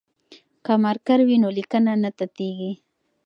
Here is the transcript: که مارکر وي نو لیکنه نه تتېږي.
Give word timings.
که 0.65 0.73
مارکر 0.83 1.19
وي 1.27 1.37
نو 1.43 1.49
لیکنه 1.57 1.93
نه 2.03 2.09
تتېږي. 2.17 2.71